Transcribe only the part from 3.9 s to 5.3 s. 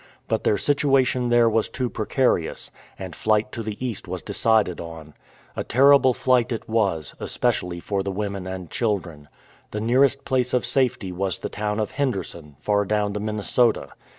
was decided on,